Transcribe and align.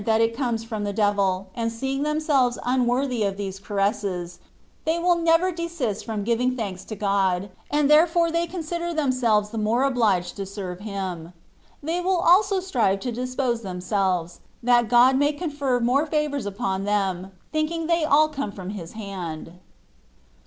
that 0.03 0.19
it 0.19 0.35
comes 0.35 0.63
from 0.63 0.83
the 0.83 0.93
devil, 0.93 1.45
and 1.55 1.71
seeing 1.71 2.01
them 2.01 2.19
selves 2.19 2.57
unworthy 2.65 3.21
of 3.23 3.37
these 3.37 3.59
caresses, 3.59 4.39
they 4.83 4.97
will 4.97 5.15
never 5.17 5.51
desist 5.51 6.03
from 6.03 6.23
giving 6.23 6.55
thanks 6.57 6.83
to 6.83 6.95
God, 6.95 7.51
and 7.69 7.87
therefore 7.87 8.31
they 8.31 8.47
consider 8.47 8.95
themselves 8.95 9.51
the 9.51 9.59
more 9.59 9.83
obliged 9.83 10.35
to 10.37 10.45
serve 10.47 10.79
Him: 10.79 11.33
they 11.83 12.01
will 12.01 12.17
also 12.17 12.59
strive 12.59 12.99
to 13.01 13.11
dispose 13.11 13.61
them 13.61 13.79
selves, 13.79 14.39
that 14.63 14.89
God 14.89 15.19
may 15.19 15.33
confer 15.33 15.79
more 15.79 16.07
favours 16.07 16.47
upon 16.47 16.85
them, 16.85 17.31
thinking 17.51 17.85
they 17.85 18.03
all 18.03 18.27
come 18.27 18.51
from 18.51 18.71
His 18.71 18.93
hand. 18.93 19.59